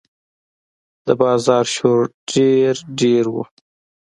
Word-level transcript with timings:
د 1.05 1.07
بازار 1.21 1.65
شور 1.75 2.03
ډېر 2.33 2.73
ډېر 2.99 3.25
و. 3.33 3.35